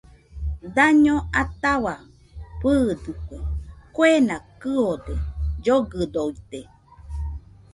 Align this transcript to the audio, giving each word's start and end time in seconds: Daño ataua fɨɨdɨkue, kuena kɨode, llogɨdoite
Daño 0.75 1.15
ataua 1.41 1.93
fɨɨdɨkue, 2.59 3.37
kuena 3.95 4.35
kɨode, 4.61 5.13
llogɨdoite 5.63 6.59